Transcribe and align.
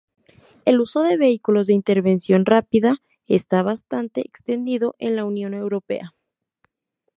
El 0.65 0.79
uso 0.79 1.03
de 1.03 1.15
vehículos 1.15 1.67
de 1.67 1.73
intervención 1.73 2.47
rápida 2.47 2.97
está 3.27 3.61
bastante 3.61 4.21
extendido 4.21 4.95
en 4.97 5.15
la 5.15 5.25
Unión 5.25 5.53
Europea. 5.53 6.15